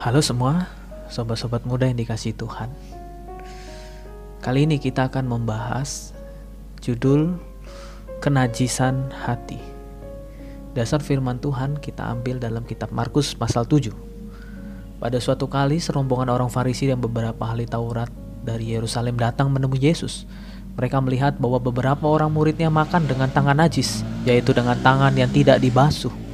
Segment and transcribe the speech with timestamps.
[0.00, 0.64] Halo semua,
[1.12, 2.72] sobat-sobat muda yang dikasih Tuhan.
[4.40, 6.16] Kali ini kita akan membahas
[6.80, 7.36] judul
[8.24, 9.60] kenajisan hati.
[10.72, 13.92] Dasar firman Tuhan kita ambil dalam kitab Markus pasal 7.
[15.04, 18.08] Pada suatu kali serombongan orang Farisi dan beberapa ahli Taurat
[18.40, 20.24] dari Yerusalem datang menemui Yesus.
[20.80, 25.60] Mereka melihat bahwa beberapa orang muridnya makan dengan tangan najis, yaitu dengan tangan yang tidak
[25.60, 26.29] dibasuh.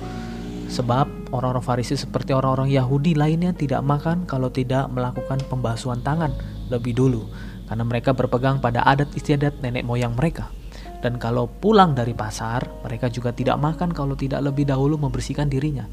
[0.66, 6.34] Sebab orang-orang Farisi seperti orang-orang Yahudi lainnya tidak makan kalau tidak melakukan pembasuhan tangan
[6.68, 7.30] lebih dulu
[7.66, 10.50] karena mereka berpegang pada adat istiadat nenek moyang mereka.
[11.02, 15.84] Dan kalau pulang dari pasar, mereka juga tidak makan kalau tidak lebih dahulu membersihkan dirinya.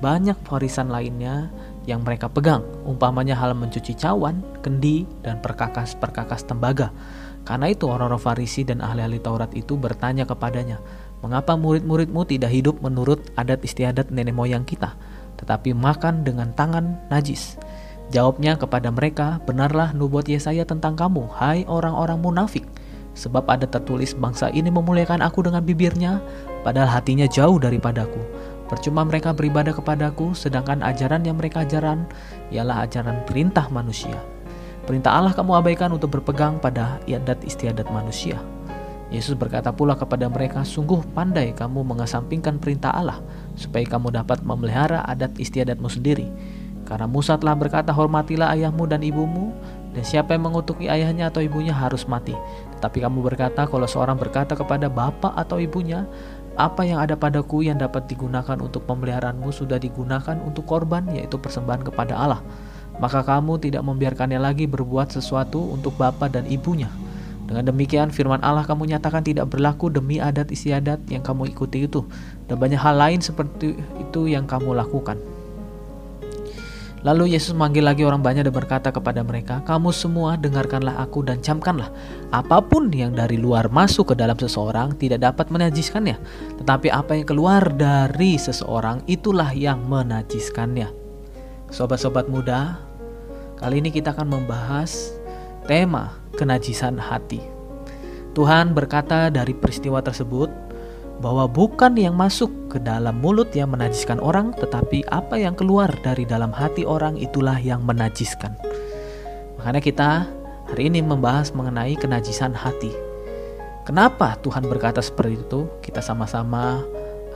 [0.00, 1.50] Banyak warisan lainnya
[1.84, 6.94] yang mereka pegang, umpamanya hal mencuci cawan, kendi, dan perkakas-perkakas tembaga.
[7.42, 10.78] Karena itu orang-orang Farisi dan ahli-ahli Taurat itu bertanya kepadanya,
[11.22, 14.98] Mengapa murid-muridmu tidak hidup menurut adat istiadat nenek moyang kita,
[15.38, 17.62] tetapi makan dengan tangan najis?
[18.10, 22.66] Jawabnya kepada mereka, benarlah nubuat Yesaya tentang kamu, hai orang-orang munafik.
[23.14, 26.18] Sebab ada tertulis bangsa ini memuliakan aku dengan bibirnya,
[26.66, 28.20] padahal hatinya jauh daripadaku.
[28.66, 32.08] Percuma mereka beribadah kepadaku, sedangkan ajaran yang mereka ajaran
[32.50, 34.16] ialah ajaran perintah manusia.
[34.82, 38.40] Perintah Allah kamu abaikan untuk berpegang pada adat istiadat manusia.
[39.12, 43.20] Yesus berkata pula kepada mereka, "Sungguh pandai kamu mengesampingkan perintah Allah,
[43.60, 46.32] supaya kamu dapat memelihara adat istiadatmu sendiri.
[46.88, 49.52] Karena Musa telah berkata, hormatilah ayahmu dan ibumu,
[49.92, 52.32] dan siapa yang mengutuki ayahnya atau ibunya harus mati.
[52.80, 56.08] Tetapi kamu berkata, kalau seorang berkata kepada bapak atau ibunya,
[56.56, 61.84] apa yang ada padaku yang dapat digunakan untuk pemeliharaanmu sudah digunakan untuk korban, yaitu persembahan
[61.84, 62.40] kepada Allah.
[63.00, 67.01] Maka kamu tidak membiarkannya lagi berbuat sesuatu untuk bapak dan ibunya."
[67.52, 72.00] Dengan demikian firman Allah kamu nyatakan tidak berlaku demi adat istiadat yang kamu ikuti itu
[72.48, 75.20] dan banyak hal lain seperti itu yang kamu lakukan.
[77.04, 81.44] Lalu Yesus manggil lagi orang banyak dan berkata kepada mereka, "Kamu semua dengarkanlah aku dan
[81.44, 81.92] camkanlah.
[82.32, 86.16] Apa pun yang dari luar masuk ke dalam seseorang tidak dapat menajiskannya,
[86.56, 90.88] tetapi apa yang keluar dari seseorang itulah yang menajiskannya."
[91.68, 92.80] Sobat-sobat muda,
[93.60, 95.20] kali ini kita akan membahas
[95.66, 97.40] tema kenajisan hati.
[98.32, 100.48] Tuhan berkata dari peristiwa tersebut
[101.20, 106.26] bahwa bukan yang masuk ke dalam mulut yang menajiskan orang, tetapi apa yang keluar dari
[106.26, 108.56] dalam hati orang itulah yang menajiskan.
[109.60, 110.10] Makanya kita
[110.72, 112.90] hari ini membahas mengenai kenajisan hati.
[113.86, 115.70] Kenapa Tuhan berkata seperti itu?
[115.84, 116.82] Kita sama-sama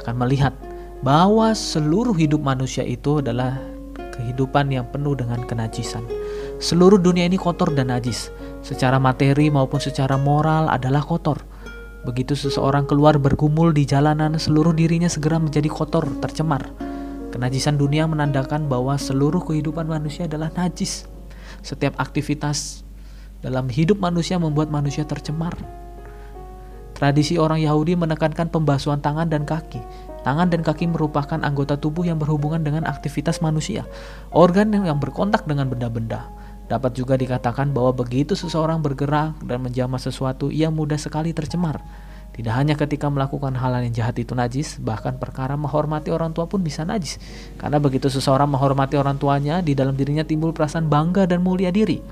[0.02, 0.56] akan melihat
[1.04, 3.60] bahwa seluruh hidup manusia itu adalah
[4.16, 6.02] kehidupan yang penuh dengan kenajisan.
[6.56, 8.32] Seluruh dunia ini kotor dan najis
[8.64, 11.38] secara materi maupun secara moral adalah kotor.
[12.02, 16.62] Begitu seseorang keluar bergumul di jalanan, seluruh dirinya segera menjadi kotor, tercemar.
[17.34, 21.04] Kenajisan dunia menandakan bahwa seluruh kehidupan manusia adalah najis.
[21.60, 22.86] Setiap aktivitas
[23.42, 25.52] dalam hidup manusia membuat manusia tercemar.
[26.96, 29.84] Tradisi orang Yahudi menekankan pembasuhan tangan dan kaki.
[30.24, 33.84] Tangan dan kaki merupakan anggota tubuh yang berhubungan dengan aktivitas manusia,
[34.32, 36.26] organ yang berkontak dengan benda-benda.
[36.66, 41.78] Dapat juga dikatakan bahwa begitu seseorang bergerak dan menjamah sesuatu, ia mudah sekali tercemar.
[42.34, 46.64] Tidak hanya ketika melakukan hal yang jahat itu najis, bahkan perkara menghormati orang tua pun
[46.64, 47.22] bisa najis.
[47.54, 52.02] Karena begitu seseorang menghormati orang tuanya, di dalam dirinya timbul perasaan bangga dan mulia diri.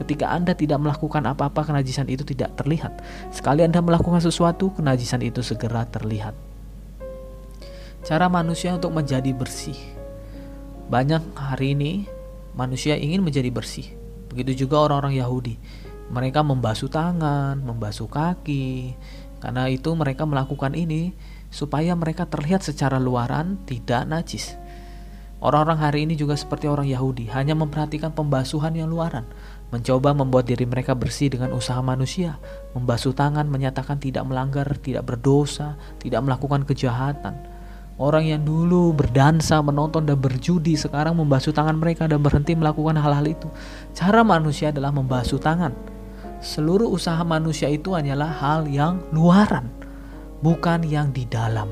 [0.00, 3.04] Ketika Anda tidak melakukan apa-apa, kenajisan itu tidak terlihat.
[3.28, 6.32] Sekali Anda melakukan sesuatu, kenajisan itu segera terlihat.
[8.00, 9.76] Cara manusia untuk menjadi bersih.
[10.88, 11.92] Banyak hari ini
[12.56, 13.92] manusia ingin menjadi bersih.
[14.32, 15.60] Begitu juga orang-orang Yahudi.
[16.08, 18.96] Mereka membasuh tangan, membasuh kaki.
[19.44, 21.12] Karena itu mereka melakukan ini
[21.52, 24.56] supaya mereka terlihat secara luaran tidak najis.
[25.40, 29.24] Orang-orang hari ini juga seperti orang Yahudi, hanya memperhatikan pembasuhan yang luaran,
[29.70, 32.42] mencoba membuat diri mereka bersih dengan usaha manusia,
[32.74, 37.38] membasuh tangan, menyatakan tidak melanggar, tidak berdosa, tidak melakukan kejahatan.
[38.00, 43.28] Orang yang dulu berdansa, menonton dan berjudi sekarang membasuh tangan mereka dan berhenti melakukan hal-hal
[43.28, 43.48] itu.
[43.92, 45.76] Cara manusia adalah membasuh tangan.
[46.40, 49.68] Seluruh usaha manusia itu hanyalah hal yang luaran,
[50.40, 51.68] bukan yang di dalam.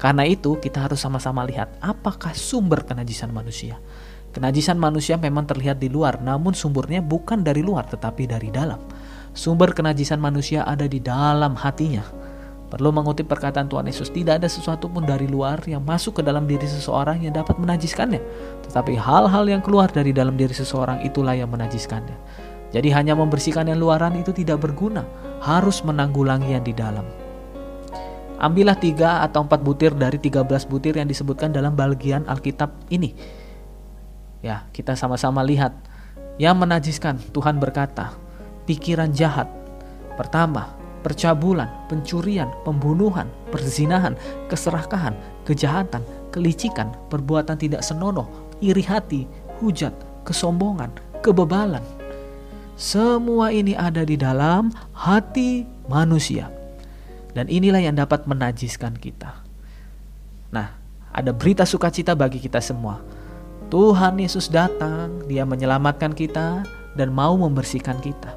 [0.00, 3.76] Karena itu kita harus sama-sama lihat apakah sumber kenajisan manusia.
[4.34, 8.82] Kenajisan manusia memang terlihat di luar, namun sumbernya bukan dari luar tetapi dari dalam.
[9.30, 12.02] Sumber kenajisan manusia ada di dalam hatinya
[12.74, 16.42] Perlu mengutip perkataan Tuhan Yesus, tidak ada sesuatu pun dari luar yang masuk ke dalam
[16.42, 18.18] diri seseorang yang dapat menajiskannya.
[18.66, 22.18] Tetapi hal-hal yang keluar dari dalam diri seseorang itulah yang menajiskannya.
[22.74, 25.06] Jadi hanya membersihkan yang luaran itu tidak berguna,
[25.38, 27.06] harus menanggulangi yang di dalam.
[28.42, 33.14] Ambillah tiga atau empat butir dari tiga belas butir yang disebutkan dalam bagian Alkitab ini.
[34.44, 35.72] Ya, kita sama-sama lihat
[36.36, 38.12] yang menajiskan Tuhan berkata,
[38.68, 39.48] pikiran jahat.
[40.20, 40.68] Pertama,
[41.00, 44.12] percabulan, pencurian, pembunuhan, perzinahan,
[44.52, 45.16] keserakahan,
[45.48, 48.28] kejahatan, kelicikan, perbuatan tidak senonoh,
[48.60, 49.24] iri hati,
[49.64, 49.96] hujat,
[50.28, 50.92] kesombongan,
[51.24, 51.80] kebebalan.
[52.76, 56.52] Semua ini ada di dalam hati manusia.
[57.32, 59.40] Dan inilah yang dapat menajiskan kita.
[60.52, 60.68] Nah,
[61.16, 63.13] ada berita sukacita bagi kita semua.
[63.72, 66.62] Tuhan Yesus datang, Dia menyelamatkan kita
[66.94, 68.36] dan mau membersihkan kita.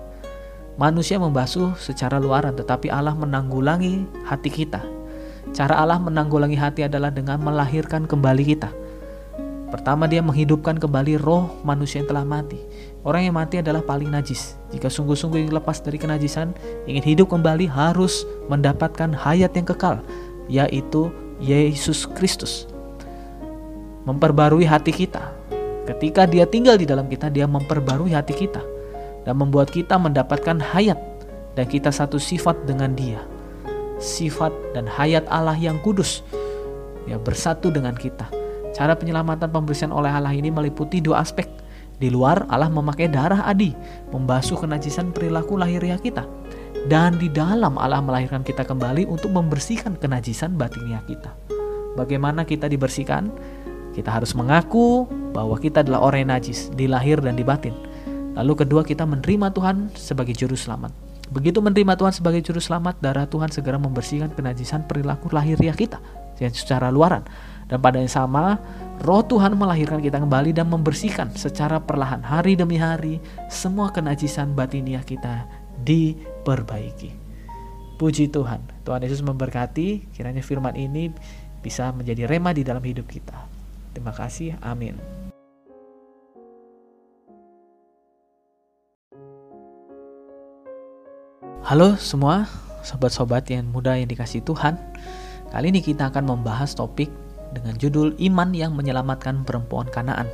[0.78, 4.80] Manusia membasuh secara luaran, tetapi Allah menanggulangi hati kita.
[5.52, 8.70] Cara Allah menanggulangi hati adalah dengan melahirkan kembali kita.
[9.68, 12.62] Pertama, Dia menghidupkan kembali roh manusia yang telah mati.
[13.04, 14.56] Orang yang mati adalah paling najis.
[14.72, 16.56] Jika sungguh-sungguh ingin lepas dari kenajisan,
[16.88, 20.00] ingin hidup kembali harus mendapatkan hayat yang kekal,
[20.48, 21.12] yaitu
[21.44, 22.70] Yesus Kristus.
[24.08, 25.36] Memperbarui hati kita.
[25.84, 28.64] Ketika dia tinggal di dalam kita, dia memperbarui hati kita
[29.28, 30.96] dan membuat kita mendapatkan hayat
[31.60, 33.20] dan kita satu sifat dengan dia.
[34.00, 36.24] Sifat dan hayat Allah yang kudus.
[37.04, 38.32] Ya bersatu dengan kita.
[38.72, 41.52] Cara penyelamatan pembersihan oleh Allah ini meliputi dua aspek
[41.98, 43.74] di luar Allah memakai darah adi
[44.14, 46.24] membasuh kenajisan perilaku lahiriah kita.
[46.88, 51.36] Dan di dalam Allah melahirkan kita kembali untuk membersihkan kenajisan batiniah kita.
[51.98, 53.34] Bagaimana kita dibersihkan?
[53.98, 57.74] Kita harus mengaku bahwa kita adalah orang yang najis, di lahir dan di batin.
[58.38, 60.94] Lalu kedua kita menerima Tuhan sebagai juru selamat.
[61.34, 65.98] Begitu menerima Tuhan sebagai juru selamat, darah Tuhan segera membersihkan kenajisan perilaku lahiriah kita
[66.38, 67.26] secara luaran.
[67.66, 68.62] Dan pada yang sama,
[69.02, 73.18] roh Tuhan melahirkan kita kembali dan membersihkan secara perlahan hari demi hari
[73.50, 75.50] semua kenajisan batiniah kita
[75.82, 77.12] diperbaiki.
[77.98, 81.10] Puji Tuhan, Tuhan Yesus memberkati, kiranya firman ini
[81.66, 83.57] bisa menjadi rema di dalam hidup kita.
[83.98, 84.94] Terima kasih, amin.
[91.66, 92.46] Halo semua,
[92.86, 94.78] sobat-sobat yang muda yang dikasih Tuhan.
[95.50, 97.10] Kali ini kita akan membahas topik
[97.58, 100.30] dengan judul Iman yang Menyelamatkan Perempuan Kanaan.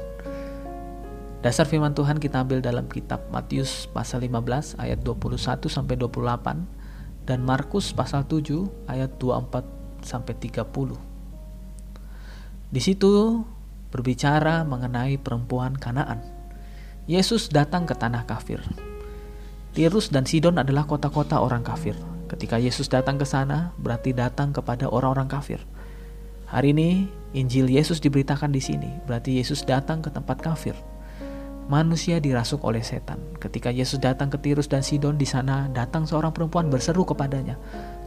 [1.39, 6.67] Dasar firman Tuhan kita ambil dalam kitab Matius pasal 15 ayat 21 sampai 28
[7.23, 11.13] dan Markus pasal 7 ayat 24 sampai 30.
[12.73, 13.45] Di situ
[13.93, 16.25] berbicara mengenai perempuan Kanaan.
[17.05, 18.57] Yesus datang ke tanah kafir.
[19.77, 21.93] Tirus dan Sidon adalah kota-kota orang kafir.
[22.25, 25.61] Ketika Yesus datang ke sana, berarti datang kepada orang-orang kafir.
[26.49, 27.05] Hari ini
[27.37, 30.73] Injil Yesus diberitakan di sini, berarti Yesus datang ke tempat kafir.
[31.69, 33.17] Manusia dirasuk oleh setan.
[33.39, 37.55] Ketika Yesus datang ke Tirus dan Sidon di sana, datang seorang perempuan berseru kepadanya,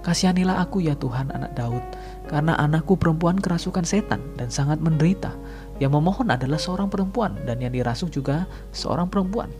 [0.04, 1.82] "Kasihanilah aku ya Tuhan, anak Daud,
[2.28, 5.32] karena anakku perempuan kerasukan setan dan sangat menderita."
[5.76, 9.52] Yang memohon adalah seorang perempuan dan yang dirasuk juga seorang perempuan.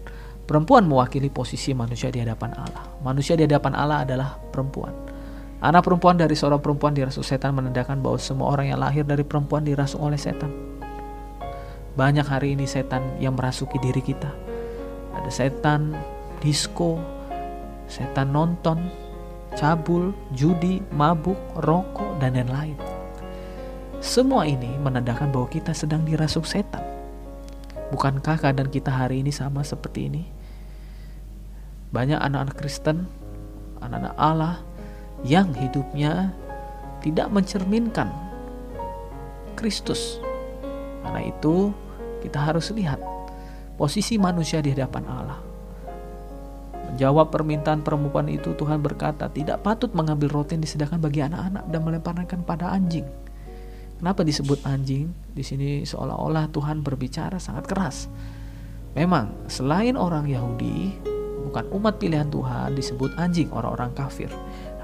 [0.47, 2.87] Perempuan mewakili posisi manusia di hadapan Allah.
[3.03, 4.95] Manusia di hadapan Allah adalah perempuan.
[5.61, 9.67] Anak perempuan dari seorang perempuan dirasuk setan menandakan bahwa semua orang yang lahir dari perempuan
[9.67, 10.53] dirasuk oleh setan.
[11.97, 14.29] Banyak hari ini setan yang merasuki diri kita.
[15.17, 15.97] Ada setan
[16.45, 17.01] disco,
[17.89, 18.87] setan nonton,
[19.57, 22.96] cabul, judi, mabuk, rokok, dan lain-lain.
[24.05, 26.85] Semua ini menandakan bahwa kita sedang dirasuk setan.
[27.89, 30.25] Bukankah keadaan kita hari ini sama seperti ini?
[31.95, 33.09] Banyak anak-anak Kristen,
[33.81, 34.61] anak-anak Allah
[35.25, 36.35] yang hidupnya
[37.01, 38.11] tidak mencerminkan
[39.57, 40.21] Kristus.
[41.01, 41.73] Karena itu,
[42.21, 43.01] kita harus lihat
[43.81, 45.41] posisi manusia di hadapan Allah.
[46.93, 51.81] Menjawab permintaan perempuan itu, Tuhan berkata, "Tidak patut mengambil roti yang disediakan bagi anak-anak dan
[51.81, 53.07] melemparkan pada anjing."
[53.97, 55.09] Kenapa disebut anjing?
[55.33, 58.13] Di sini seolah-olah Tuhan berbicara sangat keras.
[58.93, 60.93] Memang, selain orang Yahudi,
[61.49, 64.29] bukan umat pilihan Tuhan disebut anjing, orang-orang kafir.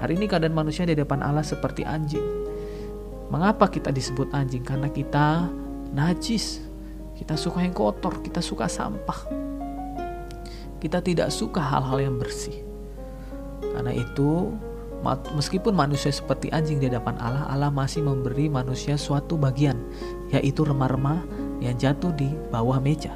[0.01, 2.25] Hari ini keadaan manusia di depan Allah seperti anjing.
[3.29, 4.65] Mengapa kita disebut anjing?
[4.65, 5.49] Karena kita
[5.93, 6.61] najis.
[7.13, 9.29] Kita suka yang kotor, kita suka sampah.
[10.81, 12.65] Kita tidak suka hal-hal yang bersih.
[13.61, 14.53] Karena itu,
[15.35, 19.75] meskipun manusia seperti anjing di depan Allah, Allah masih memberi manusia suatu bagian,
[20.31, 21.19] yaitu remah-remah
[21.59, 23.11] yang jatuh di bawah meja.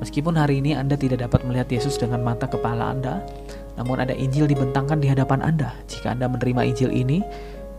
[0.00, 3.24] Meskipun hari ini Anda tidak dapat melihat Yesus dengan mata kepala Anda,
[3.76, 5.72] namun ada Injil dibentangkan di hadapan Anda.
[5.88, 7.24] Jika Anda menerima Injil ini,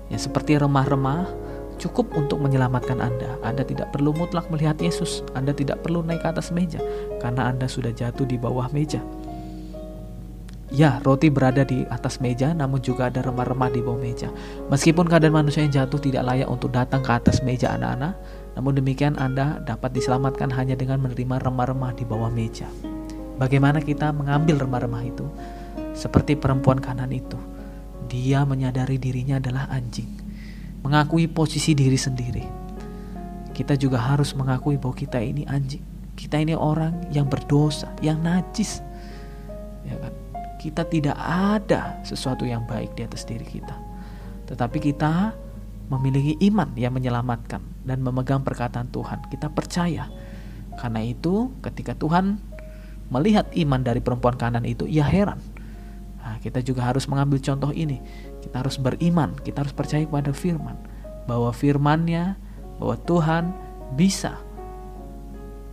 [0.10, 1.30] yang seperti remah-remah,
[1.78, 3.38] cukup untuk menyelamatkan Anda.
[3.46, 5.22] Anda tidak perlu mutlak melihat Yesus.
[5.38, 6.82] Anda tidak perlu naik ke atas meja,
[7.22, 9.02] karena Anda sudah jatuh di bawah meja.
[10.68, 14.28] Ya, roti berada di atas meja, namun juga ada remah-remah di bawah meja.
[14.68, 18.20] Meskipun keadaan manusia yang jatuh tidak layak untuk datang ke atas meja anak-anak,
[18.58, 22.66] Namun demikian Anda dapat diselamatkan hanya dengan menerima remah-remah di bawah meja.
[23.38, 25.30] Bagaimana kita mengambil remah-remah itu?
[25.94, 27.38] Seperti perempuan kanan itu.
[28.10, 30.10] Dia menyadari dirinya adalah anjing.
[30.82, 32.42] Mengakui posisi diri sendiri.
[33.54, 35.86] Kita juga harus mengakui bahwa kita ini anjing.
[36.18, 38.82] Kita ini orang yang berdosa, yang najis.
[39.86, 40.27] Ya kan?
[40.58, 43.78] Kita tidak ada sesuatu yang baik di atas diri kita.
[44.50, 45.36] Tetapi kita
[45.88, 49.24] memiliki iman yang menyelamatkan dan memegang perkataan Tuhan.
[49.32, 50.10] Kita percaya.
[50.78, 52.38] Karena itu, ketika Tuhan
[53.08, 55.40] melihat iman dari perempuan kanan itu, ia heran.
[56.20, 58.04] Nah, kita juga harus mengambil contoh ini.
[58.44, 60.76] Kita harus beriman, kita harus percaya kepada firman.
[61.24, 62.36] Bahwa firmannya,
[62.78, 63.56] bahwa Tuhan
[63.96, 64.36] bisa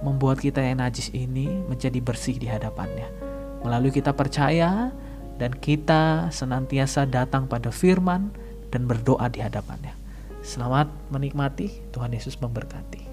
[0.04, 3.23] membuat kita yang najis ini menjadi bersih di hadapannya.
[3.64, 4.92] Melalui kita percaya
[5.40, 8.30] dan kita senantiasa datang pada firman
[8.68, 9.96] dan berdoa di hadapannya.
[10.44, 13.03] Selamat menikmati, Tuhan Yesus memberkati.